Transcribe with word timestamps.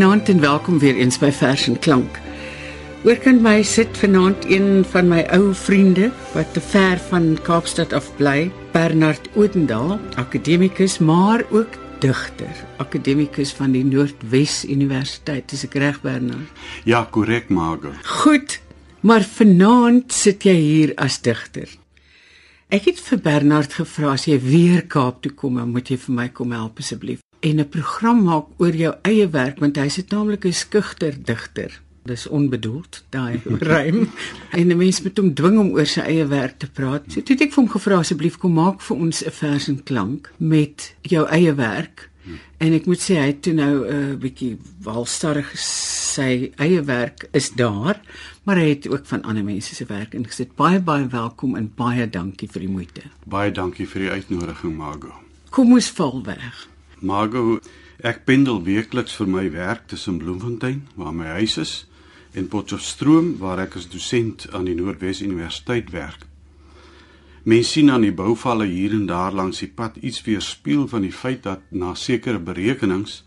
Goeienaand 0.00 0.28
en 0.28 0.40
welkom 0.40 0.78
weer 0.78 0.96
eens 0.96 1.18
by 1.20 1.28
Vers 1.28 1.66
en 1.68 1.74
Klank. 1.78 2.14
Oorkant 3.04 3.42
my 3.44 3.58
sit 3.68 3.98
vanaand 4.00 4.46
een 4.48 4.80
van 4.88 5.10
my 5.12 5.18
ou 5.36 5.50
vriende 5.52 6.06
wat 6.32 6.54
te 6.56 6.62
ver 6.64 6.96
van 7.10 7.36
Kaapstad 7.44 7.92
af 7.92 8.08
bly, 8.16 8.46
Bernard 8.72 9.28
Odendaal, 9.36 9.98
akademikus 10.16 10.96
maar 11.04 11.44
ook 11.50 11.76
digter, 12.00 12.64
akademikus 12.80 13.52
van 13.52 13.76
die 13.76 13.84
Noordwes 13.84 14.64
Universiteit. 14.64 15.52
Dis 15.52 15.68
ek 15.68 15.76
reg 15.76 16.00
Bernard? 16.00 16.48
Ja, 16.88 17.04
korrek, 17.04 17.52
Margo. 17.52 17.92
Goed. 18.24 18.56
Maar 19.04 19.20
vanaand 19.36 20.16
sit 20.16 20.48
jy 20.48 20.56
hier 20.56 20.96
as 20.96 21.20
digter. 21.20 21.68
Ek 22.72 22.88
het 22.88 23.04
vir 23.04 23.20
Bernard 23.20 23.76
gevra 23.76 24.16
as 24.16 24.30
jy 24.32 24.40
weer 24.40 24.86
Kaap 24.88 25.20
toe 25.20 25.36
kom, 25.36 25.60
moet 25.68 25.92
jy 25.92 26.00
vir 26.08 26.22
my 26.24 26.32
kom 26.32 26.56
help 26.56 26.80
asseblief 26.80 27.20
en 27.40 27.60
'n 27.60 27.68
program 27.68 28.22
maak 28.24 28.46
oor 28.56 28.74
jou 28.74 28.94
eie 29.02 29.28
werk 29.28 29.58
want 29.58 29.76
hy's 29.76 29.98
'n 29.98 30.06
taamlik 30.06 30.44
'n 30.44 30.52
skugter 30.52 31.14
digter. 31.24 31.80
Dis 32.02 32.26
onbedoeld, 32.26 33.04
daai 33.08 33.40
rym. 33.70 34.08
en 34.50 34.66
'n 34.68 34.76
mens 34.76 35.02
moet 35.02 35.16
hom 35.16 35.34
dwing 35.34 35.58
om 35.58 35.70
oor 35.70 35.86
sy 35.86 36.00
eie 36.00 36.26
werk 36.26 36.58
te 36.58 36.70
praat. 36.70 37.02
So 37.08 37.20
toe 37.22 37.34
het 37.34 37.42
ek 37.42 37.52
vir 37.52 37.62
hom 37.62 37.72
gevra 37.72 37.98
asseblief 37.98 38.38
kom 38.38 38.52
maak 38.52 38.80
vir 38.80 38.96
ons 38.96 39.24
'n 39.24 39.30
vers 39.30 39.68
en 39.68 39.82
klank 39.82 40.32
met 40.36 40.94
jou 41.02 41.26
eie 41.28 41.54
werk. 41.54 42.08
En 42.60 42.74
ek 42.76 42.86
moet 42.86 43.00
sê 43.00 43.16
hy 43.16 43.26
het 43.26 43.42
toe 43.42 43.52
nou 43.52 43.74
'n 43.88 44.12
uh, 44.12 44.16
bietjie 44.20 44.58
walstarrig 44.84 45.50
sy 45.58 46.52
eie 46.56 46.82
werk 46.82 47.28
is 47.32 47.50
daar, 47.50 48.00
maar 48.44 48.56
hy 48.56 48.68
het 48.68 48.88
ook 48.88 49.06
van 49.06 49.22
ander 49.22 49.44
mense 49.44 49.74
se 49.74 49.84
werk 49.84 50.14
ingesit. 50.14 50.56
Baie 50.56 50.80
baie 50.80 51.06
welkom 51.06 51.56
en 51.56 51.72
baie 51.74 52.10
dankie 52.10 52.48
vir 52.48 52.60
die 52.60 52.68
moeite. 52.68 53.02
Baie 53.24 53.50
dankie 53.52 53.86
vir 53.86 54.00
die 54.00 54.10
uitnodiging, 54.10 54.76
Margo. 54.76 55.12
Kom 55.50 55.72
ons 55.72 55.90
val 55.90 56.22
weg. 56.24 56.69
Margo, 57.00 57.60
ek 58.04 58.26
pendel 58.28 58.62
weekliks 58.64 59.14
vir 59.16 59.28
my 59.28 59.46
werk 59.52 59.86
tussen 59.88 60.18
Bloemfontein, 60.20 60.82
waar 61.00 61.14
my 61.16 61.30
huis 61.40 61.56
is, 61.56 61.72
en 62.36 62.48
Potchefstroom, 62.48 63.38
waar 63.40 63.62
ek 63.64 63.78
as 63.80 63.88
dosent 63.88 64.46
aan 64.52 64.68
die 64.68 64.76
Noordwes 64.76 65.22
Universiteit 65.24 65.90
werk. 65.94 66.26
Mense 67.48 67.72
sien 67.72 67.88
aan 67.90 68.04
die 68.04 68.12
bouvalle 68.12 68.66
hier 68.68 68.92
en 68.92 69.06
daar 69.08 69.32
langs 69.32 69.62
die 69.64 69.70
pad 69.72 69.96
iets 69.96 70.20
weerspieël 70.26 70.84
van 70.92 71.06
die 71.06 71.12
feit 71.12 71.42
dat 71.48 71.64
na 71.72 71.94
sekere 71.96 72.38
berekenings 72.38 73.22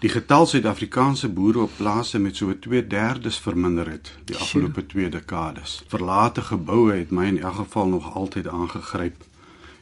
die 0.00 0.08
getal 0.10 0.48
Suid-Afrikaanse 0.48 1.28
boere 1.28 1.66
op 1.66 1.76
plase 1.76 2.18
met 2.18 2.36
so 2.36 2.48
2/3 2.48 3.40
verminder 3.44 3.90
het 3.90 4.10
die 4.24 4.36
afgelope 4.36 4.86
2 4.86 5.08
dekades. 5.08 5.82
Verlate 5.86 6.42
geboue 6.42 6.96
het 6.96 7.10
my 7.10 7.26
in 7.26 7.38
elk 7.38 7.54
geval 7.54 7.88
nog 7.88 8.14
altyd 8.14 8.48
aangegryp. 8.48 9.16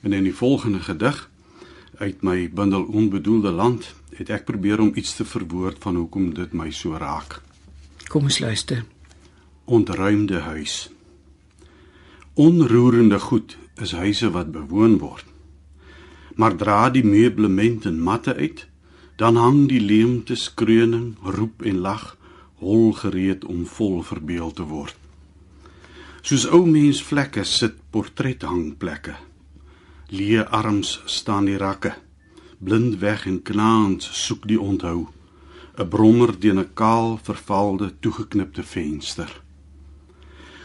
En 0.03 0.13
in 0.13 0.25
die 0.25 0.35
volgende 0.35 0.81
gedig 0.81 1.30
uit 2.01 2.23
my 2.23 2.49
bundel 2.49 2.83
Onbedoelde 2.83 3.51
land 3.51 3.95
het 4.17 4.31
ek 4.33 4.47
probeer 4.49 4.81
om 4.81 4.93
iets 4.97 5.15
te 5.19 5.25
verwoord 5.25 5.77
van 5.85 5.99
hoekom 6.01 6.33
dit 6.35 6.53
my 6.57 6.71
so 6.73 6.97
raak. 6.97 7.41
Kom 8.09 8.25
ons 8.29 8.41
luister. 8.41 8.85
Ontruimde 9.65 10.41
huis. 10.49 10.89
Onroerende 12.35 13.21
goed 13.21 13.57
is 13.77 13.93
huise 13.93 14.31
wat 14.33 14.53
bewoon 14.53 14.97
word. 14.99 15.27
Maar 16.41 16.57
dra 16.57 16.91
die 16.91 17.05
meublement 17.05 17.85
en 17.85 18.01
matte 18.01 18.35
uit, 18.35 18.67
dan 19.21 19.37
hang 19.37 19.67
die 19.69 19.81
leemte 19.81 20.35
skreuning, 20.35 21.17
roep 21.21 21.63
en 21.63 21.85
lag, 21.85 22.17
hol 22.65 22.93
gereed 22.97 23.45
om 23.45 23.67
vol 23.67 24.01
verbeel 24.03 24.53
te 24.57 24.65
word. 24.65 24.97
Soos 26.25 26.47
ou 26.49 26.65
mens 26.69 27.03
vlekke 27.05 27.45
sit 27.45 27.77
portrethangplekke. 27.93 29.17
Leë 30.11 30.43
arms 30.51 30.97
staan 31.07 31.47
die 31.47 31.59
rakke. 31.59 31.93
Blind 32.59 32.97
weg 32.99 33.29
en 33.31 33.37
knaans 33.47 34.09
soek 34.25 34.49
die 34.51 34.59
onthou. 34.61 35.07
'n 35.79 35.89
Brommer 35.89 36.33
teen 36.39 36.59
'n 36.59 36.75
kaal 36.75 37.19
vervalde 37.23 37.95
toegeknipte 38.03 38.63
venster. 38.63 39.31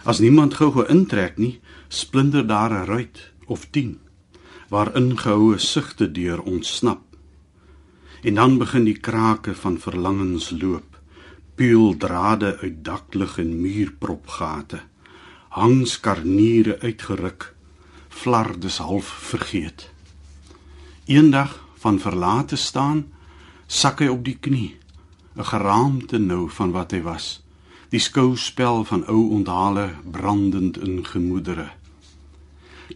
As 0.04 0.20
niemand 0.20 0.54
gou-gou 0.54 0.86
intrek 0.90 1.38
nie, 1.38 1.60
splinter 1.88 2.48
daar 2.48 2.74
'n 2.74 2.86
ruit 2.86 3.32
of 3.46 3.66
10 3.70 4.00
waar 4.70 4.96
ingehoue 4.96 5.58
sigte 5.58 6.12
deur 6.12 6.42
ontsnap. 6.42 7.02
En 8.24 8.34
dan 8.34 8.58
begin 8.58 8.84
die 8.84 9.00
krake 9.00 9.56
van 9.56 9.78
verlangens 9.78 10.50
loop, 10.62 11.00
puul 11.56 11.98
drade 11.98 12.58
uit 12.58 12.84
daklig 12.84 13.38
en 13.38 13.62
muurpropgate, 13.62 14.80
hang 15.50 15.88
skarniere 15.88 16.78
uitgeruk, 18.16 18.24
flardes 18.26 18.78
half 18.78 19.06
vergeet. 19.06 19.90
Eendag 21.06 21.60
van 21.78 22.00
verlate 22.00 22.56
staan, 22.56 23.12
sak 23.68 24.00
hy 24.00 24.08
op 24.08 24.24
die 24.24 24.38
knie, 24.40 24.78
'n 25.36 25.44
geraamte 25.44 26.18
nou 26.18 26.50
van 26.50 26.72
wat 26.72 26.92
hy 26.92 27.02
was 27.02 27.44
die 27.90 28.00
skouspel 28.00 28.84
van 28.84 29.06
ou 29.08 29.30
onthale 29.32 29.96
brandend 30.12 30.78
in 30.78 31.06
gemoedere. 31.06 31.72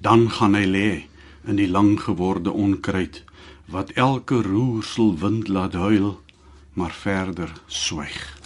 Dan 0.02 0.30
gaan 0.31 0.56
hy 0.56 0.66
lê 0.66 1.07
in 1.46 1.56
die 1.56 1.69
lang 1.69 2.00
geworde 2.01 2.51
onkruid 2.51 3.24
wat 3.69 3.91
elke 3.96 4.41
roersel 4.41 5.18
wind 5.18 5.47
laat 5.47 5.74
huil, 5.74 6.19
maar 6.74 6.91
verder 6.91 7.53
swyg. 7.68 8.38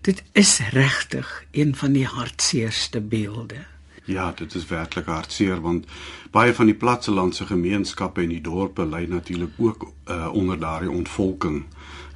Dit 0.00 0.22
is 0.32 0.60
regtig 0.70 1.44
een 1.50 1.74
van 1.74 1.92
die 1.92 2.06
hartseerste 2.06 3.00
beelde. 3.00 3.73
Ja, 4.04 4.32
dit 4.36 4.54
is 4.54 4.66
werklik 4.66 5.06
hartseer 5.06 5.60
want 5.64 5.86
baie 6.30 6.52
van 6.54 6.68
die 6.68 6.76
plattelandse 6.76 7.46
gemeenskappe 7.48 8.20
en 8.20 8.34
die 8.34 8.42
dorpe 8.44 8.84
ly 8.84 9.06
natuurlik 9.08 9.56
ook 9.56 9.86
uh, 9.88 10.28
onder 10.32 10.58
daardie 10.60 10.90
ontvolking 10.90 11.64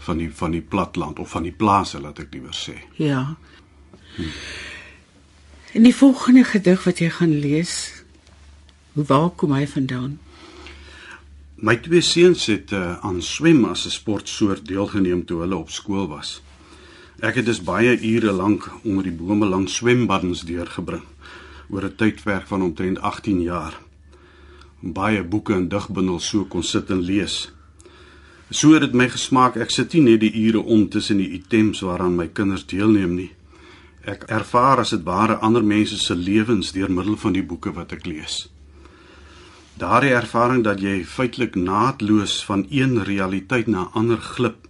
van 0.05 0.21
die 0.21 0.29
van 0.35 0.51
die 0.51 0.61
platland 0.61 1.19
of 1.19 1.31
van 1.31 1.43
die 1.43 1.53
plase 1.53 2.01
laat 2.01 2.21
ek 2.21 2.35
liewer 2.37 2.53
sê. 2.53 2.77
Ja. 3.01 3.37
Hm. 4.17 4.29
In 5.73 5.89
die 5.89 5.95
volgende 5.95 6.45
gedig 6.45 6.85
wat 6.85 7.01
jy 7.01 7.09
gaan 7.11 7.33
lees, 7.41 8.05
hoe 8.93 9.05
waar 9.05 9.31
kom 9.31 9.53
hy 9.57 9.67
vandaan? 9.67 10.19
My 11.55 11.77
twee 11.83 12.05
seuns 12.05 12.47
het 12.47 12.73
uh, 12.73 12.99
aan 13.01 13.23
swem 13.23 13.65
as 13.65 13.87
'n 13.87 13.97
sportsoort 13.97 14.67
deelgeneem 14.69 15.25
toe 15.25 15.41
hulle 15.41 15.57
op 15.57 15.71
skool 15.71 16.09
was. 16.09 16.43
Ek 17.21 17.35
het 17.35 17.47
dus 17.47 17.63
baie 17.63 17.99
ure 18.01 18.33
lank 18.33 18.71
onder 18.85 19.03
die 19.03 19.13
bome 19.13 19.47
langs 19.47 19.75
swembaddens 19.75 20.45
deurgebring 20.45 21.05
oor 21.71 21.85
'n 21.85 21.97
tydperk 21.97 22.47
van 22.47 22.63
omtrent 22.63 23.01
18 23.01 23.41
jaar. 23.43 23.81
Baie 24.81 25.25
boeke 25.25 25.55
en 25.55 25.69
digbundels 25.69 26.29
so 26.29 26.45
kon 26.45 26.63
sit 26.63 26.91
en 26.91 27.01
lees. 27.01 27.53
So 28.51 28.73
het 28.73 28.81
dit 28.81 28.95
my 28.95 29.09
gesmaak 29.09 29.57
ek 29.57 29.71
sit 29.71 29.93
nie 29.93 30.03
net 30.03 30.21
die 30.21 30.33
ure 30.47 30.63
om 30.65 30.89
tussen 30.89 31.17
die 31.17 31.33
items 31.37 31.81
waaraan 31.81 32.17
my 32.17 32.29
kinders 32.29 32.67
deelneem 32.67 33.15
nie. 33.15 33.33
Ek 34.09 34.25
ervaar 34.33 34.79
as 34.79 34.91
dit 34.91 35.03
ware 35.05 35.37
ander 35.45 35.65
mense 35.65 35.99
se 35.99 36.15
lewens 36.17 36.73
deur 36.73 36.91
middel 36.91 37.17
van 37.17 37.33
die 37.33 37.43
boeke 37.43 37.73
wat 37.73 37.93
ek 37.93 38.07
lees. 38.07 38.49
Daardie 39.79 40.15
ervaring 40.17 40.65
dat 40.65 40.81
jy 40.81 41.05
feitelik 41.05 41.55
naadloos 41.55 42.41
van 42.45 42.65
een 42.71 43.03
realiteit 43.05 43.67
na 43.67 43.83
'n 43.83 43.93
ander 43.93 44.17
glip, 44.17 44.67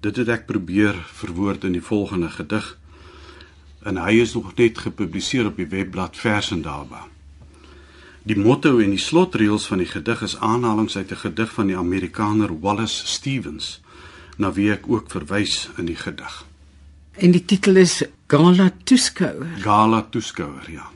dit 0.00 0.16
het 0.16 0.28
ek 0.28 0.46
probeer 0.46 0.94
verwoord 1.12 1.64
in 1.64 1.72
die 1.72 1.82
volgende 1.82 2.28
gedig. 2.30 2.76
En 3.84 4.00
hy 4.00 4.20
is 4.22 4.32
nog 4.34 4.54
net 4.56 4.78
gepubliseer 4.78 5.46
op 5.46 5.58
die 5.60 5.68
webblad 5.68 6.16
Versendaba. 6.16 7.04
Die 8.24 8.38
motto 8.40 8.78
en 8.80 8.94
die 8.94 9.00
slotreëls 9.00 9.66
van 9.68 9.82
die 9.82 9.88
gedig 9.90 10.22
is 10.24 10.38
aanhalinge 10.40 10.96
uit 10.96 11.10
'n 11.12 11.22
gedig 11.26 11.52
van 11.52 11.66
die 11.66 11.76
Amerikaner 11.76 12.60
Wallace 12.60 13.06
Stevens, 13.06 13.80
na 14.36 14.52
wie 14.52 14.70
ek 14.72 14.88
ook 14.88 15.10
verwys 15.10 15.68
in 15.76 15.84
die 15.84 15.96
gedig. 15.96 16.44
En 17.14 17.30
die 17.30 17.44
titel 17.44 17.76
is 17.76 18.02
Gala 18.26 18.72
Tuskouer. 18.84 19.46
Gala 19.60 20.06
Tuskouer, 20.10 20.70
ja. 20.70 20.88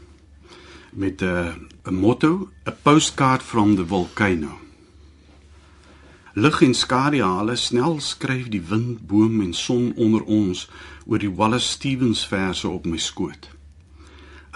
Met 0.90 1.20
'n 1.20 1.24
uh, 1.24 1.54
'n 1.84 1.94
motto, 1.94 2.48
a 2.66 2.70
postcard 2.82 3.42
from 3.42 3.76
the 3.76 3.86
volcano. 3.86 4.58
Lig 6.32 6.62
en 6.62 6.74
skadiale 6.74 7.56
snel 7.56 8.00
skryf 8.00 8.48
die 8.48 8.62
wind, 8.62 9.06
boom 9.06 9.40
en 9.40 9.54
son 9.54 9.92
onder 9.96 10.22
ons 10.22 10.68
oor 11.08 11.18
die 11.18 11.32
Wallace 11.32 11.72
Stevens 11.72 12.26
verse 12.28 12.68
op 12.68 12.86
my 12.86 13.00
skoot. 13.00 13.48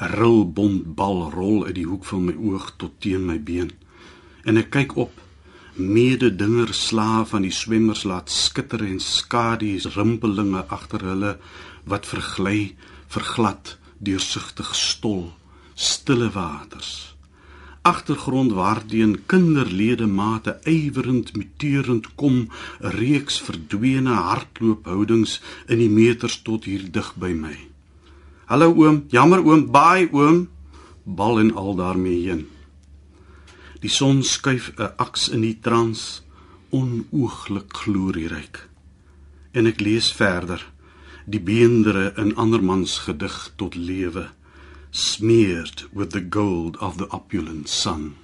'n 0.02 0.12
rilbont 0.18 0.94
bal 0.94 1.30
rol 1.32 1.64
uit 1.64 1.76
die 1.80 1.88
hoek 1.88 2.04
van 2.04 2.24
my 2.28 2.34
oog 2.36 2.72
tot 2.76 3.00
teen 3.00 3.24
my 3.26 3.38
been. 3.40 3.70
En 4.44 4.56
ek 4.56 4.70
kyk 4.70 4.96
op. 4.96 5.12
Mededinger 5.74 6.74
slaaf 6.74 7.28
van 7.32 7.42
die 7.42 7.54
swemmers 7.54 8.02
laat 8.04 8.30
skitter 8.30 8.84
en 8.84 9.00
skadu's 9.00 9.86
rimpelinge 9.96 10.64
agter 10.68 11.00
hulle 11.00 11.38
wat 11.84 12.06
vergly, 12.06 12.76
verglad, 13.08 13.78
deursigtig 13.98 14.74
stol, 14.74 15.32
stille 15.74 16.30
waters. 16.30 17.11
Agtergrond 17.82 18.52
waardeen 18.52 19.26
kinderlede 19.26 20.06
mate 20.06 20.58
ywerend 20.62 21.32
muterend 21.34 22.14
kom, 22.14 22.36
'n 22.80 22.90
reeks 22.94 23.40
verdwene 23.42 24.14
hardloophoudings 24.14 25.40
in 25.66 25.78
die 25.78 25.90
meters 25.90 26.42
tot 26.46 26.64
hier 26.64 26.84
dig 26.90 27.08
by 27.18 27.32
my. 27.34 27.56
Hallo 28.46 28.68
oom, 28.70 29.04
jammer 29.10 29.42
oom, 29.42 29.66
baai 29.70 30.08
oom. 30.12 30.48
Bal 31.04 31.38
en 31.38 31.54
al 31.54 31.74
daarmee 31.74 32.22
heen. 32.26 32.46
Die 33.80 33.90
son 33.90 34.22
skuif 34.22 34.70
'n 34.78 34.94
aks 34.96 35.28
in 35.28 35.40
die 35.40 35.58
trans, 35.60 36.22
onooglik 36.70 37.74
glorieryk. 37.82 38.68
En 39.50 39.66
ek 39.66 39.80
lees 39.80 40.12
verder. 40.12 40.62
Die 41.26 41.40
beendere 41.40 42.12
in 42.16 42.36
ander 42.36 42.62
mans 42.62 42.98
gedig 42.98 43.52
tot 43.56 43.74
lewe 43.74 44.30
smeared 44.92 45.82
with 45.92 46.12
the 46.12 46.20
gold 46.20 46.76
of 46.80 46.98
the 46.98 47.08
opulent 47.10 47.68
sun. 47.68 48.14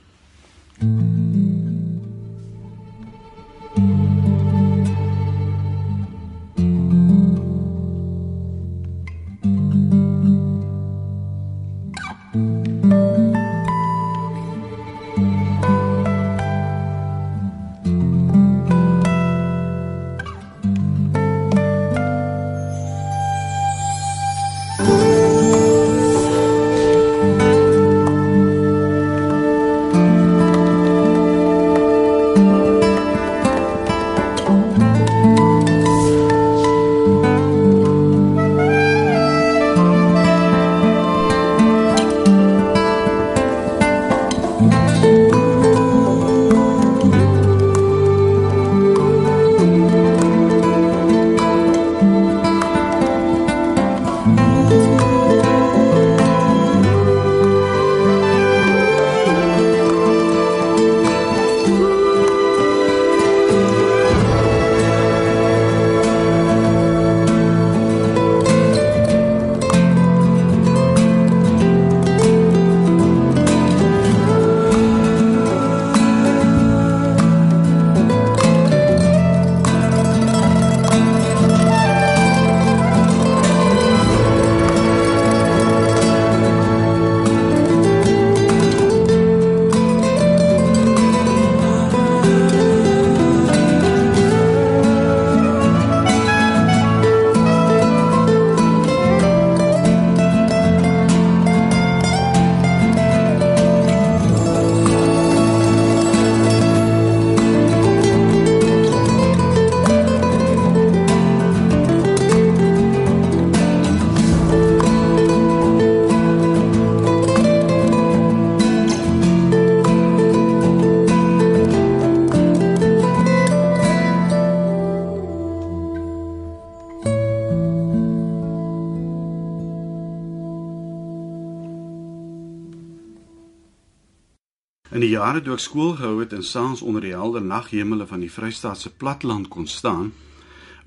Jare 135.28 135.42
toe 135.44 135.58
ek 135.58 135.60
skool 135.60 135.90
gehou 135.98 136.22
het 136.22 136.32
en 136.32 136.44
saans 136.46 136.80
onder 136.80 137.04
die 137.04 137.12
helder 137.12 137.42
naghemele 137.44 138.06
van 138.08 138.22
die 138.24 138.30
Vrystaatse 138.32 138.88
platland 138.96 139.50
kon 139.52 139.66
staan, 139.68 140.14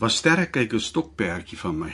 was 0.01 0.15
sterrekyk 0.17 0.73
'n 0.73 0.79
stokperdjie 0.79 1.57
van 1.57 1.77
my. 1.77 1.93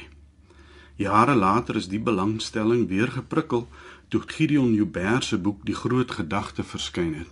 Jare 0.96 1.36
later 1.36 1.76
is 1.76 1.88
die 1.88 2.00
belangstelling 2.00 2.88
weer 2.88 3.12
geprikkel 3.12 3.68
toe 4.08 4.22
Gideon 4.26 4.74
Joubert 4.74 5.24
se 5.24 5.38
boek 5.38 5.66
Die 5.66 5.76
Groot 5.76 6.12
Gedagte 6.12 6.64
verskyn 6.64 7.14
het. 7.14 7.28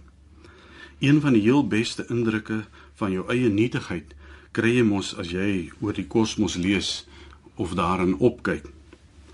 Een 1.00 1.22
van 1.22 1.34
die 1.34 1.42
heel 1.42 1.68
beste 1.68 2.06
indrukke 2.10 2.66
van 2.96 3.12
jou 3.12 3.24
eie 3.30 3.50
nietigheid 3.50 4.16
kry 4.52 4.76
jy 4.76 4.84
mos 4.84 5.16
as 5.16 5.32
jy 5.32 5.72
oor 5.80 5.94
die 5.94 6.08
kosmos 6.08 6.56
lees 6.56 7.08
of 7.56 7.74
daarin 7.74 8.18
opkyk. 8.18 8.66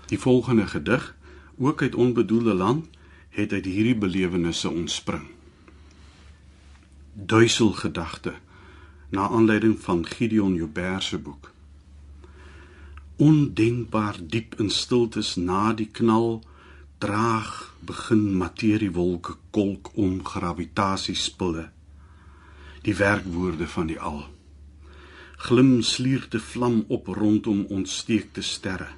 Die 0.06 0.18
volgende 0.18 0.66
gedig, 0.66 1.14
ook 1.58 1.82
uit 1.82 1.94
onbedoelde 1.94 2.54
land, 2.54 2.86
het 3.30 3.52
uit 3.52 3.64
hierdie 3.64 3.96
belewennisse 3.96 4.70
ontspring. 4.70 5.41
Duiselgedagte 7.12 8.34
na 9.08 9.28
aanleiding 9.28 9.80
van 9.80 10.06
Gideon 10.06 10.54
Joubert 10.54 11.02
se 11.02 11.18
boek. 11.18 11.50
Ondenkbaar 13.16 14.16
diep 14.20 14.54
in 14.60 14.70
stiltes 14.70 15.34
na 15.36 15.72
die 15.72 15.88
knal 15.92 16.42
traag 16.98 17.74
begin 17.80 18.36
materiewolke 18.36 19.36
kolk 19.50 19.90
om 19.94 20.24
gravitasiespulle 20.24 21.70
die 22.82 22.94
werkwoorde 22.96 23.66
van 23.68 23.86
die 23.86 24.00
al 24.00 24.22
glim 25.42 25.82
slierte 25.82 26.40
vlam 26.40 26.84
op 26.88 27.06
rondom 27.06 27.64
ontsteekte 27.68 28.42
sterre 28.46 28.88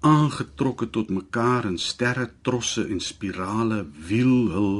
aangetrokke 0.00 0.90
tot 0.90 1.10
mekaar 1.12 1.66
in 1.68 1.78
sterre 1.78 2.30
trosse 2.42 2.86
en 2.88 3.00
spirale 3.04 3.82
wiel 4.08 4.48
hul 4.54 4.78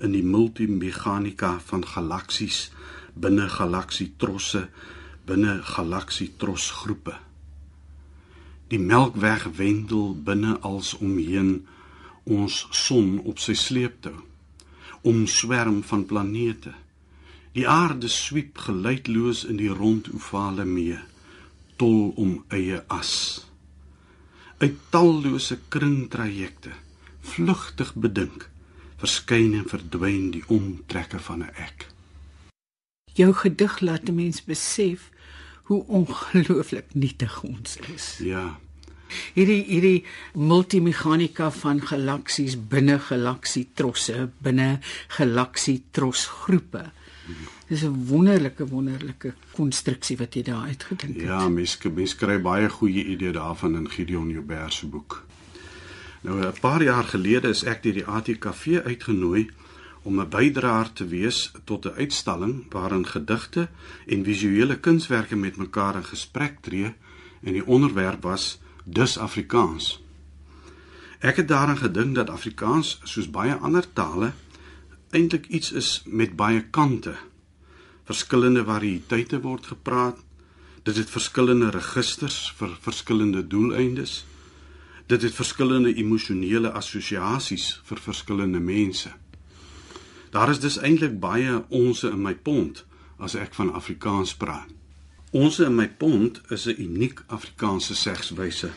in 0.00 0.14
die 0.16 0.24
multimeganika 0.24 1.58
van 1.68 1.84
galaksies 1.84 2.70
binne 3.14 3.50
galaksie 3.52 4.08
trosse 4.16 4.64
binne 5.28 5.58
galaksie 5.74 6.30
trosgroepe. 6.40 7.14
Die 8.72 8.80
melkweg 8.80 9.44
wendel 9.60 10.16
binne 10.16 10.56
als 10.64 10.94
omheen 10.96 11.52
ons 12.24 12.66
son 12.70 13.18
op 13.28 13.38
sy 13.38 13.54
sleeptou 13.54 14.16
omswerm 15.02 15.82
van 15.82 16.06
planete. 16.06 16.72
Die 17.52 17.68
aarde 17.68 18.08
swiep 18.08 18.58
geluidloos 18.58 19.44
in 19.44 19.58
die 19.60 19.68
rondovale 19.68 20.64
mee 20.64 20.98
tol 21.76 22.12
om 22.16 22.38
eie 22.48 22.84
as 22.86 23.12
uit 24.62 24.78
tallose 24.94 25.58
kringtrajekte 25.74 26.70
vlugtig 27.34 27.90
bedink 27.94 28.48
verskyn 29.02 29.56
en 29.58 29.66
verdwyn 29.66 30.30
die 30.34 30.42
omtrekke 30.46 31.18
van 31.26 31.42
'n 31.42 31.54
ek. 31.58 31.86
Jou 33.18 33.32
gedig 33.34 33.80
laat 33.80 34.08
'n 34.08 34.14
mens 34.14 34.44
besef 34.44 35.10
hoe 35.62 35.84
ongelooflik 35.86 36.94
nietig 36.94 37.42
ons 37.42 37.76
is. 37.94 38.18
Ja. 38.18 38.58
Hierdie 39.34 39.64
hierdie 39.64 40.04
multimeganika 40.34 41.50
van 41.50 41.80
galaksies 41.80 42.56
binne 42.68 42.98
galaksie 42.98 43.68
trosse 43.74 44.30
binne 44.38 44.80
galaksie 45.08 45.82
trosgroepe 45.90 46.92
Dis 47.68 47.82
'n 47.82 48.06
wonderlike 48.06 48.66
wonderlike 48.66 49.34
konstruksie 49.52 50.16
wat 50.16 50.34
jy 50.34 50.42
daar 50.42 50.66
uitgedink 50.66 51.14
het. 51.14 51.22
Ja, 51.22 51.48
mens 51.48 51.78
mens 51.94 52.14
kry 52.14 52.40
baie 52.40 52.68
goeie 52.68 53.04
idee 53.04 53.32
daarvan 53.32 53.76
in 53.76 53.90
Gideon 53.90 54.28
Joubert 54.28 54.72
se 54.72 54.86
boek. 54.86 55.24
Nou 56.20 56.46
'n 56.46 56.60
paar 56.60 56.82
jaar 56.82 57.04
gelede 57.04 57.48
is 57.48 57.64
ek 57.64 57.82
deur 57.82 57.92
die 57.92 58.06
ATKV 58.06 58.80
uitgenooi 58.84 59.50
om 60.02 60.20
'n 60.20 60.28
bydraer 60.28 60.92
te 60.92 61.06
wees 61.06 61.52
tot 61.64 61.84
'n 61.84 61.94
uitstalling 61.96 62.64
waarin 62.70 63.06
gedigte 63.06 63.68
en 64.06 64.24
visuele 64.24 64.78
kunswerke 64.80 65.36
met 65.36 65.56
mekaar 65.56 65.94
in 65.94 66.04
gesprek 66.04 66.58
tree 66.60 66.94
en 67.42 67.52
die 67.52 67.66
onderwerp 67.66 68.22
was 68.22 68.60
Dus 68.84 69.18
Afrikaans. 69.18 70.02
Ek 71.18 71.36
het 71.36 71.48
daarin 71.48 71.76
gedink 71.76 72.14
dat 72.14 72.30
Afrikaans 72.30 73.00
soos 73.04 73.30
baie 73.30 73.54
ander 73.54 73.92
tale 73.92 74.32
eintlik 75.12 75.46
iets 75.48 75.72
is 75.72 76.02
met 76.06 76.36
baie 76.36 76.64
kante 76.70 77.14
verskillende 78.04 78.64
variëteite 78.66 79.40
word 79.40 79.66
gepraat. 79.66 80.18
Dit 80.82 80.96
het 80.96 81.10
verskillende 81.10 81.70
registers 81.70 82.52
vir 82.58 82.74
verskillende 82.82 83.46
doeleindes. 83.46 84.24
Dit 85.06 85.22
het 85.22 85.34
verskillende 85.34 85.94
emosionele 85.94 86.72
assosiasies 86.72 87.80
vir 87.86 88.00
verskillende 88.02 88.60
mense. 88.60 89.12
Daar 90.32 90.50
is 90.50 90.60
dus 90.60 90.78
eintlik 90.80 91.18
baie 91.20 91.62
onsse 91.68 92.10
in 92.10 92.22
my 92.22 92.34
pond 92.34 92.84
as 93.22 93.36
ek 93.38 93.54
van 93.54 93.72
Afrikaans 93.72 94.34
praat. 94.34 94.70
Ons 95.32 95.60
in 95.64 95.74
my 95.76 95.88
pond 95.88 96.40
is 96.50 96.66
'n 96.66 96.76
uniek 96.78 97.22
Afrikaanse 97.26 97.94
segswyse. 97.94 98.70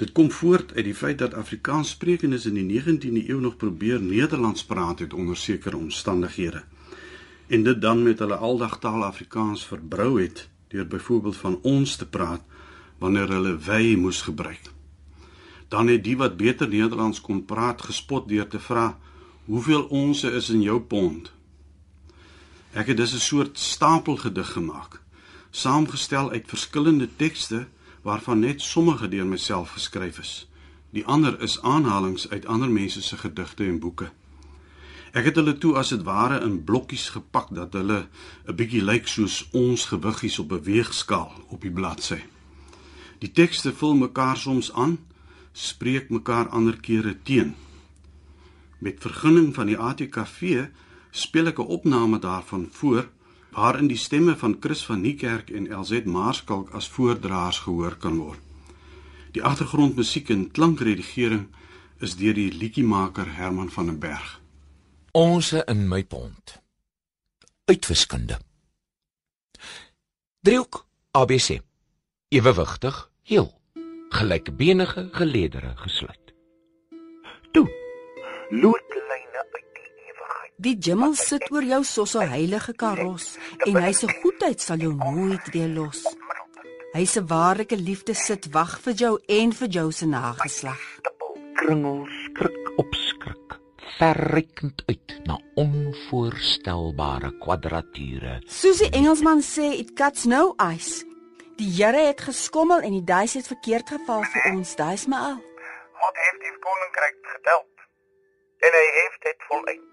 Dit 0.00 0.12
kom 0.12 0.30
voort 0.32 0.70
uit 0.74 0.84
die 0.84 0.94
feit 0.94 1.18
dat 1.20 1.34
Afrikaanssprekendes 1.36 2.46
in 2.48 2.54
die 2.56 2.82
19de 2.82 3.28
eeu 3.28 3.40
nog 3.40 3.56
probeer 3.56 4.00
Nederlands 4.00 4.64
praat 4.64 4.98
het 4.98 5.12
onder 5.12 5.36
sekere 5.36 5.76
omstandighede. 5.76 6.62
En 7.46 7.62
dit 7.62 7.80
dan 7.80 8.02
met 8.02 8.18
hulle 8.18 8.36
aldagtaal 8.36 9.04
Afrikaans 9.04 9.64
verbrou 9.66 10.22
het 10.22 10.48
deur 10.68 10.86
byvoorbeeld 10.86 11.36
van 11.36 11.58
ons 11.62 11.96
te 11.96 12.08
praat 12.08 12.40
wanneer 12.98 13.28
hulle 13.28 13.58
wy 13.58 13.94
moes 13.98 14.22
gebruik. 14.22 14.70
Dan 15.68 15.88
het 15.88 16.04
die 16.04 16.16
wat 16.16 16.36
beter 16.36 16.68
Nederlands 16.68 17.20
kon 17.20 17.44
praat 17.44 17.82
gespot 17.82 18.28
deur 18.28 18.48
te 18.48 18.60
vra: 18.60 18.98
"Hoeveel 19.44 19.82
onsse 19.82 20.30
is 20.32 20.48
in 20.48 20.62
jou 20.62 20.80
pond?" 20.80 21.32
Ek 22.72 22.86
het 22.86 22.96
dus 22.96 23.12
'n 23.12 23.26
soort 23.26 23.58
stapelgedig 23.58 24.52
gemaak, 24.52 25.00
saamgestel 25.50 26.30
uit 26.30 26.48
verskillende 26.48 27.08
tekste 27.16 27.66
waarvan 28.02 28.38
net 28.38 28.62
sommige 28.62 29.08
deur 29.08 29.26
myself 29.26 29.70
geskryf 29.70 30.18
is. 30.18 30.48
Die 30.90 31.06
ander 31.06 31.40
is 31.40 31.62
aanhalinge 31.62 32.30
uit 32.30 32.46
ander 32.46 32.70
mense 32.70 33.02
se 33.02 33.16
gedigte 33.16 33.64
en 33.64 33.78
boeke. 33.78 34.10
Ek 35.10 35.26
het 35.26 35.38
hulle 35.40 35.56
toe 35.58 35.74
as 35.74 35.90
dit 35.90 36.02
ware 36.06 36.38
in 36.46 36.60
blokkies 36.64 37.08
gepak 37.16 37.48
dat 37.54 37.72
hulle 37.74 38.08
'n 38.46 38.54
bietjie 38.54 38.82
lyk 38.82 39.08
soos 39.08 39.48
ons 39.52 39.84
gewiggies 39.84 40.38
op 40.38 40.52
'n 40.52 40.62
weegskaal 40.62 41.32
op 41.48 41.60
die 41.60 41.70
bladsy. 41.70 42.20
Die 43.18 43.32
tekste 43.32 43.72
vul 43.72 43.94
mekaar 43.94 44.36
soms 44.36 44.72
aan, 44.72 44.98
spreek 45.52 46.10
mekaar 46.10 46.48
ander 46.48 46.80
kere 46.80 47.16
teen. 47.22 47.54
Met 48.78 49.00
vergunning 49.00 49.54
van 49.54 49.66
die 49.66 49.78
ATKV 49.78 50.68
speel 51.10 51.46
ek 51.46 51.58
'n 51.58 51.66
opname 51.66 52.18
daarvan 52.18 52.68
voor 52.70 53.08
waarin 53.52 53.88
die 53.90 53.98
stemme 53.98 54.36
van 54.36 54.56
Chris 54.60 54.84
van 54.86 55.00
Niekerk 55.00 55.50
en 55.50 55.68
LZ 55.74 56.04
Marskalk 56.04 56.70
as 56.70 56.88
voordraers 56.88 57.58
gehoor 57.58 57.96
kan 57.96 58.18
word. 58.18 58.40
Die 59.32 59.42
agtergrondmusiek 59.42 60.30
en 60.30 60.50
klankredigering 60.50 61.46
is 62.00 62.16
deur 62.16 62.34
die 62.34 62.50
liedjiemaker 62.52 63.34
Herman 63.36 63.70
van 63.70 63.86
den 63.86 63.98
Berg. 63.98 64.40
Ons 65.12 65.52
in 65.52 65.88
my 65.88 66.04
pond. 66.04 66.56
Uitwiskunde. 67.64 68.38
Driehoek 70.40 70.86
ABC. 71.10 71.60
Ewewigtig, 72.28 73.10
heel. 73.22 73.60
Gelykbenige 74.08 75.08
geledere 75.12 75.72
gesluit. 75.76 76.34
Toe. 77.52 77.66
Ewigheid. 78.50 78.89
Die 80.60 80.74
Jimmel 80.76 81.14
sit 81.16 81.46
oor 81.48 81.64
jou 81.64 81.80
soos 81.88 82.12
'n 82.20 82.28
heilige 82.28 82.72
karos 82.76 83.38
en 83.64 83.76
hy 83.80 83.92
se 83.92 84.06
goedheid 84.20 84.60
sal 84.60 84.76
jou 84.76 84.92
nooit 84.92 85.46
weer 85.54 85.68
los. 85.68 86.04
Hy 86.92 87.04
se 87.04 87.20
waarlike 87.24 87.76
liefde 87.76 88.14
sit 88.14 88.52
wag 88.52 88.78
vir 88.84 88.92
jou 88.92 89.14
en 89.28 89.52
vir 89.52 89.68
jou 89.68 89.92
se 89.92 90.06
nageslag. 90.06 90.82
Kringels 91.54 92.12
skrik 92.24 92.60
Op 92.76 92.94
skrik, 92.94 93.58
verrykend 93.98 94.82
uit 94.86 95.20
na 95.24 95.38
onvoorstelbare 95.54 97.32
kwadrature. 97.38 98.40
Soos 98.46 98.78
die 98.78 98.90
Engelsman 98.90 99.40
sê, 99.40 99.72
it 99.80 99.94
cuts 99.96 100.24
no 100.24 100.54
ice. 100.74 101.04
Die 101.56 101.70
Here 101.72 102.06
het 102.06 102.20
geskommel 102.20 102.80
en 102.80 102.92
die 102.92 103.04
duis 103.04 103.34
het 103.34 103.46
verkeerd 103.46 103.88
geval 103.88 104.24
vir 104.24 104.52
ons. 104.52 104.76
Dis 104.76 105.06
maar 105.06 105.20
al. 105.20 105.40
God 106.00 106.16
heeft 106.24 106.40
die 106.40 106.56
koninkryk 106.64 107.18
geteld 107.36 107.72
en 108.60 108.70
hy 108.80 108.86
heeft 109.00 109.22
dit 109.22 109.48
volëind. 109.48 109.89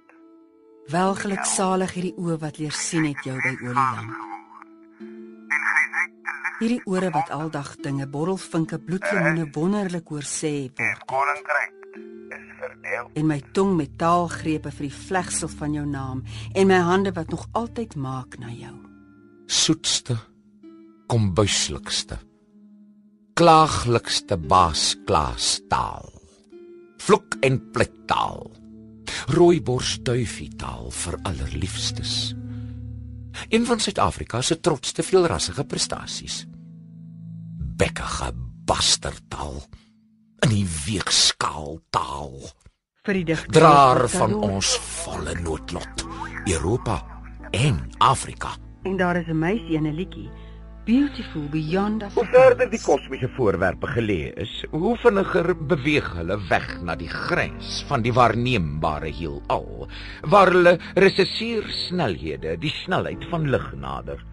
Welgeluksalig 0.88 1.92
hierdie 1.98 2.14
oë 2.16 2.38
wat 2.40 2.58
leer 2.62 2.72
sien 2.72 3.04
het 3.10 3.26
jou 3.28 3.36
by 3.44 3.50
olielamp. 3.60 4.14
Hierdie 6.62 6.80
ore 6.88 7.10
wat 7.12 7.32
aldag 7.36 7.74
dinge 7.84 8.06
borrelvinke 8.08 8.80
bloedlemoene 8.80 9.50
wonderlik 9.52 10.08
hoor 10.14 10.24
sê 10.24 10.70
word. 10.80 11.04
En 13.20 13.28
my 13.28 13.38
tong 13.52 13.74
met 13.76 13.98
taalgrepe 14.00 14.72
vir 14.78 14.88
die 14.88 14.96
vlegsel 14.96 15.52
van 15.60 15.76
jou 15.76 15.84
naam 15.90 16.22
en 16.56 16.70
my 16.70 16.80
hande 16.88 17.12
wat 17.18 17.36
nog 17.36 17.44
altyd 17.52 17.98
maak 18.00 18.38
na 18.40 18.54
jou. 18.56 18.76
Soetste, 19.48 20.16
kombuislikste, 21.12 22.16
klaaglikste 23.36 24.40
baasklaastaal. 24.40 26.08
Vloek 27.04 27.38
en 27.44 27.60
plettaal. 27.76 28.48
Rooiborsduifie 29.28 30.56
taal 30.58 30.92
vir 30.92 31.20
allerliefstes. 31.24 32.36
Een 33.50 33.66
van 33.66 33.80
Suid-Afrika 33.80 34.42
se 34.42 34.60
trotste 34.60 35.04
veelrassige 35.04 35.64
prestasies. 35.64 36.46
Bekkige 37.78 38.32
bastardtaal 38.68 39.62
in 40.46 40.50
die 40.50 40.66
weegskaal 40.86 41.80
taal. 41.90 42.40
Vir 43.08 43.20
die 43.22 43.28
digter 43.30 43.54
Draer 43.60 44.08
van 44.12 44.34
ons 44.34 44.74
volle 45.04 45.38
noodlot. 45.40 46.04
Europa 46.48 46.98
en 47.52 47.80
Afrika. 48.04 48.56
En 48.84 48.98
daar 48.98 49.16
is 49.16 49.28
'n 49.28 49.40
meisie 49.40 49.76
in 49.76 49.88
'n 49.88 49.96
liedjie. 49.96 50.30
Beautiful 50.88 51.50
beyond 51.52 52.06
Hoe 52.16 52.24
verder 52.32 52.70
die 52.72 52.80
kosmiese 52.80 53.28
voorwerpe 53.36 53.90
geleë 53.92 54.30
is, 54.40 54.52
Hoe 54.72 54.94
vinniger 55.02 55.50
beweeg 55.68 56.08
hulle 56.16 56.38
weg 56.48 56.70
na 56.88 56.96
die 56.96 57.10
grens 57.12 57.82
van 57.90 58.06
die 58.06 58.14
waarneembare 58.16 59.12
heelal, 59.12 59.90
waar 60.32 60.54
hulle 60.56 60.78
resessuur 60.96 61.68
snelhede 61.90 62.56
die 62.62 62.72
snelheid 62.86 63.28
van 63.34 63.50
lig 63.52 63.68
nader. 63.76 64.24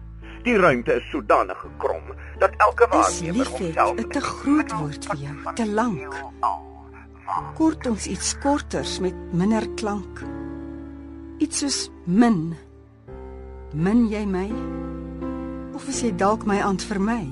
die 0.45 0.53
ruimte 0.61 0.93
is 0.99 1.05
sodanig 1.09 1.57
gekrom 1.57 2.11
dat 2.39 2.53
elke 2.61 2.85
waarnemer 2.91 3.47
homself 3.49 3.97
'n 3.99 4.09
te 4.13 4.21
groot 4.21 4.71
woord 4.79 5.05
vir 5.09 5.17
jou, 5.17 5.53
te 5.55 5.65
lank. 5.65 6.13
Kort 7.57 7.87
ons 7.87 8.07
iets 8.07 8.37
korters 8.39 8.99
met 8.99 9.15
minder 9.33 9.65
klank. 9.75 10.21
Iets 11.39 11.59
soos 11.59 11.89
min. 12.05 12.55
Min 13.73 14.07
jy 14.07 14.25
my? 14.25 14.47
Of 15.75 15.89
is 15.91 15.97
jy 16.05 16.13
dalk 16.15 16.45
my 16.47 16.61
aand 16.63 16.85
vir 16.87 17.01
my? 17.03 17.23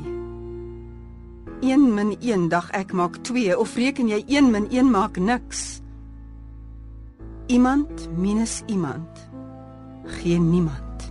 1 1.64 1.84
min 1.96 2.10
1 2.20 2.50
dag 2.52 2.68
ek 2.76 2.92
maak 2.92 3.22
2 3.24 3.56
of 3.56 3.72
reken 3.80 4.10
jy 4.12 4.20
1 4.28 4.52
min 4.52 4.68
1 4.68 4.90
maak 4.92 5.16
niks? 5.16 5.80
Iemand 7.48 8.10
minus 8.20 8.60
iemand 8.68 9.24
gee 10.20 10.40
niemand. 10.40 11.08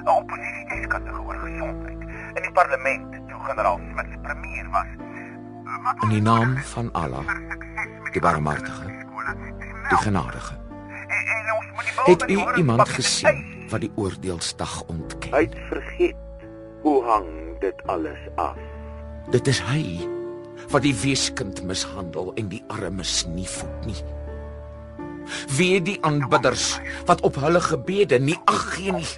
'n 0.00 0.08
oppositiedeskundige 0.08 1.20
oor 1.20 1.36
gesondheid 1.44 2.00
in 2.36 2.42
die 2.42 2.54
parlement 2.56 3.10
toe 3.28 3.40
generaal 3.44 3.78
Smith 3.92 4.22
premier 4.22 4.66
was. 4.72 4.90
In 6.02 6.08
die 6.08 6.22
naam 6.22 6.56
van 6.56 6.88
Allah, 6.92 7.28
die 8.12 8.20
barmhartige, 8.20 8.86
die 9.88 10.00
genadige. 10.08 10.56
Het 12.04 12.30
u 12.30 12.38
iemand 12.56 12.88
gesien 12.88 13.53
wat 13.74 13.82
die 13.82 13.92
oordeelsdag 13.98 14.84
ontken. 14.86 15.32
Hy 15.34 15.46
het 15.48 15.56
vergeet 15.68 16.46
hoe 16.84 17.00
hang 17.02 17.30
dit 17.58 17.80
alles 17.90 18.20
af. 18.38 18.58
Dit 19.34 19.48
is 19.50 19.58
hy 19.66 19.82
wat 20.70 20.84
die 20.84 20.94
weeskind 20.94 21.62
mishandel 21.66 22.30
en 22.38 22.52
die 22.52 22.62
armes 22.70 23.24
nie 23.26 23.48
voed 23.48 23.88
nie. 23.88 23.98
Wie 25.56 25.80
die 25.82 25.96
aanbidders 26.06 26.76
wat 27.08 27.24
op 27.26 27.40
hulle 27.42 27.60
gebede 27.64 28.20
nie 28.22 28.38
ag 28.50 28.62
gee 28.76 28.94
nie. 28.94 29.10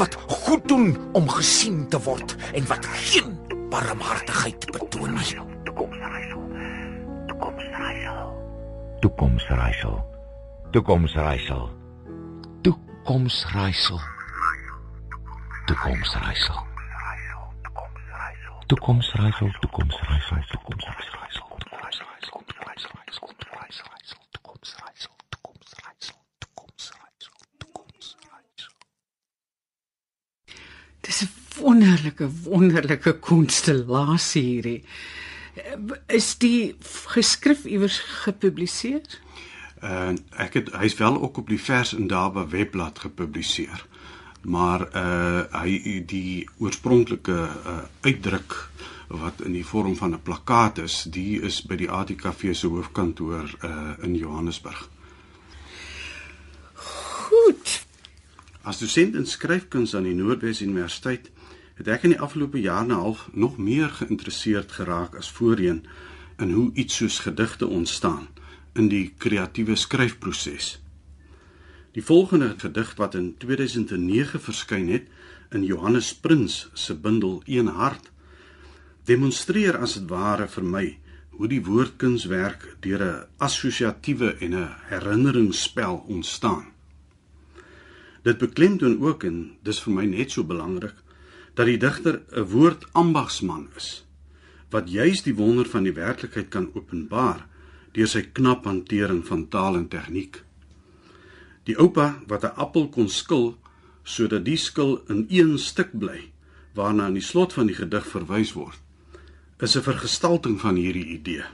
Wat 0.00 0.16
goed 0.28 0.64
doen 0.68 0.94
om 1.18 1.28
gesien 1.28 1.84
te 1.92 2.00
word 2.04 2.36
en 2.56 2.64
wat 2.72 2.86
geen 2.86 3.36
barmhartigheid 3.72 4.64
betoon 4.72 5.12
nie. 5.18 5.34
Toekoms 5.68 6.00
Raisel. 6.00 6.44
Toekoms 7.28 7.68
Raisel. 7.76 8.30
Toekoms 9.00 9.48
Raisel. 9.48 9.98
Toekoms 10.70 11.14
Raisel 11.14 11.77
toekomsraaisel. 13.08 14.00
Toekomsraaisel. 15.66 16.54
Toekomsraaisel, 18.66 19.50
toekomsraaisel, 19.60 20.42
toekomsraaisel. 20.50 21.46
Dis 31.00 31.22
'n 31.22 31.30
wonderlike 31.60 32.28
wonderlike 32.44 33.12
konstellasie 33.18 34.42
hierdie. 34.42 34.84
Is 36.06 36.38
die 36.38 36.76
geskrif 37.14 37.64
iewers 37.64 37.98
gepubliseer? 37.98 39.00
En 39.80 40.18
ek 40.36 40.54
het 40.54 40.70
hy's 40.74 40.96
wel 40.98 41.20
ook 41.22 41.36
op 41.36 41.48
die 41.48 41.60
Vers 41.60 41.94
en 41.94 42.06
Daba 42.06 42.46
webblad 42.48 42.98
gepubliseer. 42.98 43.86
Maar 44.42 44.88
uh 44.96 45.62
hy 45.62 46.02
die 46.06 46.48
oorspronklike 46.58 47.38
uh 47.66 47.78
uitdruk 48.00 48.68
wat 49.08 49.40
in 49.40 49.52
die 49.52 49.66
vorm 49.66 49.96
van 49.96 50.14
'n 50.14 50.22
plakkaat 50.22 50.78
is, 50.78 51.02
die 51.02 51.40
is 51.40 51.62
by 51.62 51.76
die 51.76 51.90
ATKV 51.90 52.54
se 52.54 52.66
hoofkantoor 52.66 53.54
uh 53.64 53.92
in 54.02 54.14
Johannesburg. 54.14 54.88
Goed. 56.74 57.86
As 58.62 58.78
dosent 58.78 59.14
in 59.14 59.26
skryfkuns 59.26 59.94
aan 59.94 60.02
die 60.02 60.14
Noordwes 60.14 60.60
Universiteit 60.60 61.30
het 61.74 61.88
ek 61.88 62.02
in 62.02 62.10
die 62.10 62.20
afgelope 62.20 62.60
jaar 62.60 62.82
en 62.82 62.90
'n 62.90 63.00
half 63.00 63.28
nog 63.32 63.56
meer 63.56 63.88
geïnteresseerd 63.88 64.72
geraak 64.72 65.14
as 65.16 65.30
voorheen 65.30 65.86
in 66.38 66.50
hoe 66.50 66.70
iets 66.74 66.96
soos 66.96 67.18
gedigte 67.18 67.66
ontstaan 67.66 68.28
in 68.74 68.88
die 68.88 69.12
kreatiewe 69.18 69.76
skryfproses. 69.76 70.78
Die 71.96 72.04
volgende 72.04 72.54
gedig 72.58 72.94
wat 72.96 73.14
in 73.14 73.34
2009 73.38 74.40
verskyn 74.40 74.88
het 74.88 75.08
in 75.50 75.64
Johannes 75.64 76.12
Prins 76.14 76.68
se 76.74 76.94
bundel 76.94 77.42
Een 77.46 77.66
hart 77.66 78.10
demonstreer 79.08 79.78
as 79.80 79.94
dit 79.96 80.08
ware 80.10 80.48
vir 80.52 80.64
my 80.64 80.86
hoe 81.38 81.48
die 81.48 81.62
woordkunswerk 81.64 82.66
deur 82.84 83.02
'n 83.04 83.26
assosiatiewe 83.38 84.36
en 84.44 84.54
'n 84.54 84.74
herinneringsspel 84.90 86.04
ontstaan. 86.08 86.66
Dit 88.22 88.38
beklemtoon 88.38 89.00
ook 89.00 89.24
en 89.24 89.56
dis 89.62 89.80
vir 89.80 89.92
my 89.92 90.04
net 90.04 90.30
so 90.30 90.44
belangrik 90.44 90.94
dat 91.54 91.66
die 91.66 91.78
digter 91.78 92.22
'n 92.32 92.42
woordambagsman 92.42 93.68
is 93.76 94.04
wat 94.70 94.90
juis 94.90 95.22
die 95.22 95.34
wonder 95.34 95.66
van 95.66 95.82
die 95.82 95.92
werklikheid 95.92 96.48
kan 96.48 96.70
openbaar 96.74 97.46
deur 97.92 98.08
sy 98.08 98.22
knap 98.32 98.64
hantering 98.64 99.26
van 99.26 99.48
taal 99.48 99.76
en 99.76 99.88
tegniek. 99.88 100.42
Die 101.64 101.76
oupa 101.76 102.22
wat 102.26 102.44
'n 102.44 102.56
appel 102.56 102.88
kon 102.88 103.08
skil 103.08 103.58
sodat 104.04 104.44
die 104.44 104.56
skil 104.56 105.02
in 105.08 105.26
een 105.28 105.58
stuk 105.58 105.92
bly 105.92 106.30
waarna 106.74 107.04
aan 107.04 107.18
die 107.18 107.28
slot 107.30 107.52
van 107.52 107.66
die 107.66 107.76
gedig 107.76 108.06
verwys 108.06 108.52
word 108.52 108.80
is 109.58 109.76
'n 109.76 109.82
vergestalting 109.82 110.60
van 110.60 110.74
hierdie 110.74 111.06
idee. 111.18 111.44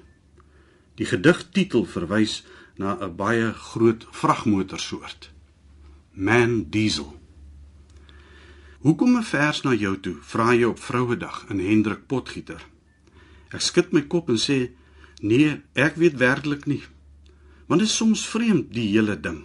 Die 0.95 1.07
gedigtitel 1.07 1.85
verwys 1.85 2.45
na 2.77 2.99
'n 3.01 3.17
baie 3.17 3.53
groot 3.53 4.07
vragmotorsoort. 4.11 5.31
Man 6.13 6.71
Diesel. 6.71 7.21
Hoekom 8.79 9.17
'n 9.17 9.23
vers 9.23 9.63
na 9.63 9.75
jou 9.75 10.01
toe? 10.01 10.17
Vra 10.21 10.55
jy 10.55 10.65
op 10.65 10.79
Vrouedag 10.79 11.45
in 11.49 11.59
Hendrik 11.59 12.07
Potgieter. 12.07 12.67
Ek 13.49 13.61
skud 13.61 13.93
my 13.93 14.03
kop 14.03 14.29
en 14.29 14.39
sê: 14.39 14.71
"Nee, 15.25 15.63
ek 15.73 15.97
weet 15.97 16.21
werklik 16.21 16.67
nie." 16.67 16.83
Want 17.67 17.81
dit 17.81 17.89
is 17.89 17.97
soms 17.97 18.29
vreemd 18.29 18.73
die 18.77 18.89
hele 18.93 19.17
ding. 19.21 19.45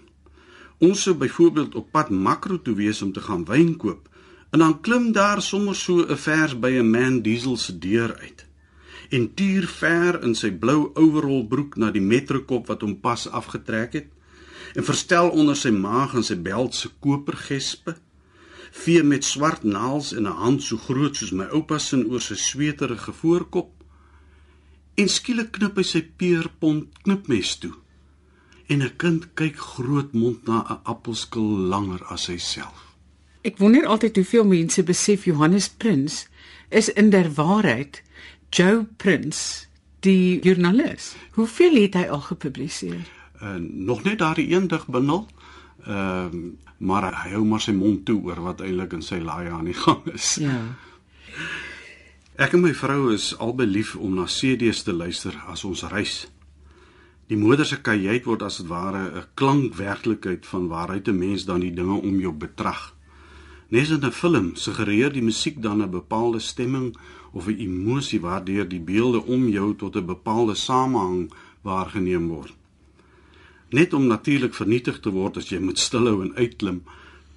Ons 0.78 1.02
sou 1.08 1.16
byvoorbeeld 1.16 1.76
op 1.76 1.92
pad 1.92 2.10
makro 2.10 2.62
toe 2.62 2.76
wees 2.76 3.02
om 3.02 3.12
te 3.12 3.22
gaan 3.22 3.46
wyn 3.48 3.78
koop 3.78 4.10
en 4.50 4.60
dan 4.60 4.82
klim 4.82 5.12
daar 5.12 5.42
sommer 5.42 5.76
so 5.76 6.06
'n 6.06 6.18
vers 6.18 6.60
by 6.60 6.72
'n 6.80 6.92
Man 6.92 7.22
Diesel 7.22 7.58
se 7.58 7.80
deur 7.80 8.18
uit 8.20 8.46
en 9.10 9.34
tuur 9.34 9.68
ver 9.68 10.24
in 10.24 10.36
sy 10.36 10.52
blou 10.52 10.92
overall 10.94 11.48
broek 11.48 11.76
na 11.78 11.92
die 11.92 12.02
metrokop 12.02 12.68
wat 12.68 12.82
hom 12.82 13.00
pas 13.00 13.28
afgetrek 13.30 13.94
het 13.94 14.08
en 14.76 14.84
verstel 14.84 15.30
onder 15.30 15.56
sy 15.56 15.72
maag 15.74 16.14
en 16.14 16.24
sy 16.24 16.38
beld 16.38 16.76
se 16.76 16.90
kopergespe 17.00 17.96
vee 18.72 19.04
met 19.04 19.24
swart 19.26 19.64
naels 19.64 20.14
in 20.14 20.28
'n 20.28 20.40
hand 20.44 20.64
so 20.64 20.78
groot 20.78 21.16
soos 21.16 21.32
my 21.32 21.46
oupa 21.46 21.78
se 21.78 21.96
oor 21.96 22.22
sy 22.22 22.36
sweterige 22.36 23.12
voorkop 23.12 23.79
en 25.00 25.10
skielik 25.10 25.54
knip 25.58 25.80
hy 25.80 25.86
sy 25.88 26.04
peerpont 26.22 27.02
knipmes 27.04 27.56
toe 27.64 27.74
en 28.70 28.84
'n 28.84 28.96
kind 29.02 29.32
kyk 29.40 29.58
grootmond 29.58 30.48
na 30.48 30.66
'n 30.68 30.80
appelskil 30.84 31.50
langer 31.74 32.04
as 32.14 32.28
hy 32.28 32.38
self 32.38 32.86
Ek 33.42 33.58
wonder 33.58 33.86
altyd 33.88 34.16
hoeveel 34.20 34.46
mense 34.46 34.84
besef 34.84 35.24
Johannes 35.26 35.70
Prins 35.70 36.28
is 36.70 36.90
in 36.90 37.10
der 37.10 37.32
waarheid 37.36 38.04
Joe 38.52 38.86
Prince, 38.98 39.68
die 40.00 40.40
joernalis. 40.44 41.16
Hoeveel 41.32 41.76
het 41.82 41.94
hy 41.94 42.08
al 42.10 42.22
gepubliseer? 42.26 43.08
Uh, 43.42 43.56
nog 43.60 44.04
net 44.04 44.20
daardie 44.20 44.50
een 44.52 44.68
digbundel. 44.68 45.28
Ehm 45.86 46.36
uh, 46.36 46.50
maar 46.80 47.10
hy 47.12 47.34
hou 47.34 47.42
maar 47.44 47.60
sy 47.60 47.74
mond 47.76 48.06
toe 48.08 48.22
oor 48.24 48.40
wat 48.40 48.62
eintlik 48.64 48.94
in 48.96 49.02
sy 49.04 49.18
laai 49.20 49.50
aan 49.52 49.66
die 49.68 49.76
gang 49.76 50.06
is. 50.14 50.38
Ja. 50.40 50.62
Ek 52.40 52.54
en 52.56 52.62
my 52.64 52.70
vrou 52.72 53.10
is 53.12 53.34
albei 53.44 53.66
lief 53.68 53.98
om 54.00 54.14
na 54.16 54.24
CD's 54.32 54.86
te 54.88 54.94
luister 54.96 55.36
as 55.52 55.66
ons 55.68 55.82
reis. 55.92 56.22
Die 57.28 57.36
moeder 57.36 57.68
se 57.68 57.82
kajuit 57.84 58.24
word 58.30 58.46
as 58.48 58.62
dit 58.62 58.70
ware 58.70 59.02
'n 59.12 59.26
klankwerklikheid 59.36 60.46
van 60.48 60.70
waaruit 60.72 61.10
'n 61.10 61.20
mens 61.20 61.44
dan 61.44 61.60
die 61.60 61.74
dinge 61.74 62.00
om 62.00 62.20
jou 62.20 62.32
betrag. 62.32 62.96
Nes 63.68 63.90
in 63.90 64.06
'n 64.06 64.12
film 64.12 64.56
suggereer 64.56 65.12
die 65.12 65.22
musiek 65.22 65.62
dan 65.62 65.82
'n 65.82 65.92
bepaalde 65.92 66.40
stemming 66.40 66.96
of 67.34 67.48
'n 67.48 67.60
emosie 67.60 68.22
waardeur 68.22 68.68
die 68.68 68.80
beelde 68.80 69.26
om 69.26 69.50
jou 69.50 69.76
tot 69.76 69.96
'n 69.96 70.06
bepaalde 70.06 70.56
samehang 70.56 71.32
waargeneem 71.62 72.28
word. 72.28 72.54
Net 73.70 73.94
om 73.94 74.08
natuurlik 74.08 74.54
vernietig 74.54 75.00
te 75.00 75.10
word 75.10 75.38
as 75.38 75.50
jy 75.50 75.60
moet 75.60 75.80
stilhou 75.80 76.22
en 76.22 76.36
uitklim 76.36 76.84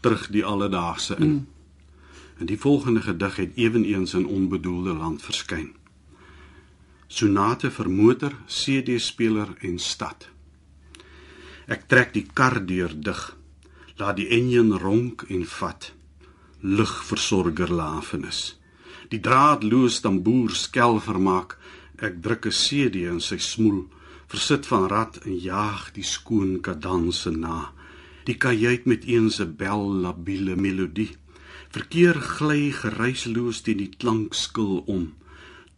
terug 0.00 0.28
die 0.28 0.44
alledaagse 0.44 1.16
in. 1.18 1.28
Mm. 1.28 1.46
En 2.42 2.48
die 2.50 2.58
volgende 2.58 3.04
gedig 3.06 3.36
het 3.38 3.52
ewenigs 3.54 4.14
in 4.18 4.26
onbedoelde 4.26 4.96
land 4.98 5.22
verskyn. 5.22 5.68
Sonate 7.06 7.70
vir 7.70 7.90
motor, 7.90 8.34
CD-speler 8.46 9.54
en 9.60 9.78
stad. 9.78 10.26
Ek 11.70 11.86
trek 11.86 12.10
die 12.16 12.26
kar 12.26 12.58
deur 12.66 12.90
dig. 12.90 13.20
Laat 14.00 14.18
die 14.18 14.26
enjin 14.34 14.74
ronk 14.74 15.22
en 15.30 15.46
vat. 15.46 15.92
Lugversorger 16.60 17.70
lafenis 17.70 18.42
die 19.12 19.20
draadloos 19.20 20.00
tamboer 20.00 20.54
skel 20.56 20.96
vermaak 21.04 21.58
ek 22.06 22.14
druk 22.24 22.46
'n 22.48 22.58
CD 22.64 23.04
in 23.12 23.20
sy 23.20 23.38
smoel 23.52 23.80
versit 24.32 24.64
van 24.70 24.84
rad 24.92 25.18
en 25.26 25.36
jaag 25.36 25.82
die 25.96 26.08
skoon 26.14 26.52
kadanse 26.68 27.30
na 27.44 27.58
die 28.28 28.38
kajuit 28.44 28.86
met 28.92 29.04
eens 29.14 29.36
'n 29.40 29.52
bel 29.62 29.84
labiele 30.04 30.56
melodie 30.56 31.12
verkeer 31.72 32.18
gly 32.20 32.68
geruisloos 32.76 33.62
teen 33.64 33.80
die 33.80 33.92
klankskil 33.96 34.82
om. 34.92 35.06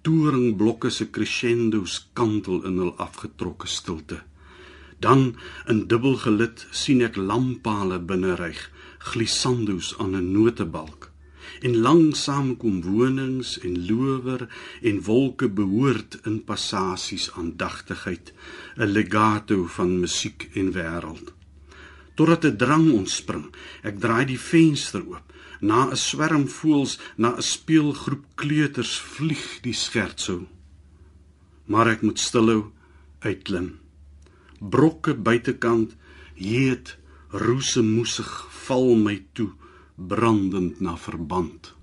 Toringblokke 0.02 0.90
se 0.90 1.06
crescendos 1.14 2.00
kantel 2.18 2.64
in 2.66 2.80
hul 2.82 2.94
afgetrokke 3.00 3.70
stilte. 3.70 4.18
Dan 4.98 5.36
in 5.70 5.84
dubbelgelid 5.90 6.64
sien 6.74 7.04
ek 7.06 7.18
lamppale 7.30 8.00
binne 8.02 8.34
ryg 8.40 8.60
glissandos 9.12 9.92
aan 10.02 10.16
'n 10.16 10.32
notebalk. 10.32 11.10
En 11.62 11.76
langsaam 11.86 12.56
kom 12.56 12.82
wonings 12.82 13.58
en 13.60 13.86
lower 13.86 14.48
en 14.82 15.02
wolke 15.02 15.48
behoort 15.48 16.18
in 16.26 16.42
passasies 16.44 17.30
aandagtigheid 17.38 18.32
'n 18.76 18.90
legato 18.96 19.66
van 19.76 20.00
musiek 20.00 20.50
en 20.54 20.72
wêreld. 20.72 21.32
Totdat 22.14 22.44
'n 22.44 22.56
drang 22.56 22.90
ontspring 22.92 23.46
ek 23.82 24.00
draai 24.00 24.24
die 24.24 24.40
venster 24.40 25.02
oop 25.06 25.33
na 25.68 25.80
'n 25.90 25.96
swerm 26.08 26.44
voels 26.56 26.92
na 27.16 27.30
'n 27.36 27.42
speelgroep 27.52 28.24
kleuters 28.40 28.94
vlieg 29.14 29.46
die 29.66 29.78
skertsou 29.84 30.40
maar 31.70 31.88
ek 31.94 32.02
moet 32.06 32.20
stilhou 32.28 32.62
uitklim 33.28 33.68
brokke 34.58 35.14
buitekant 35.14 35.96
heet 36.34 36.96
roose 37.34 37.82
moesig 37.82 38.30
val 38.66 38.94
my 38.94 39.16
toe 39.32 39.50
brandend 39.96 40.80
na 40.80 40.96
verband. 40.96 41.74